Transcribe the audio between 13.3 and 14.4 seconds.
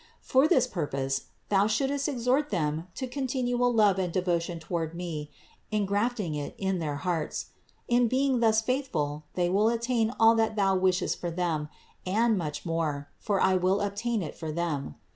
I will obtain it